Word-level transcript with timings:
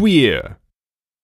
queer. 0.00 0.56